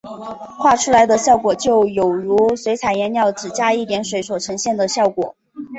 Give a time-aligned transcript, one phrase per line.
[0.57, 5.35] 画出来的效果就有如水彩颜料只加一点水所呈现的效果。